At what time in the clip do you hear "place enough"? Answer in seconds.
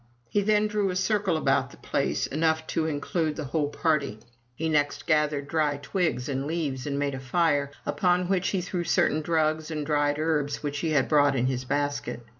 1.77-2.65